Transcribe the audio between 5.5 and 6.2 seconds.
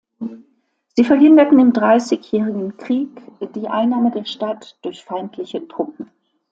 Truppen.